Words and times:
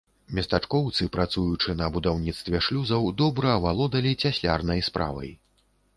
Местачкоўцы, 0.37 1.07
працуючы 1.17 1.75
на 1.83 1.89
будаўніцтве 1.97 2.61
шлюзаў, 2.69 3.07
добра 3.23 3.47
авалодалі 3.59 4.19
цяслярнай 4.27 4.79
справай. 4.89 5.31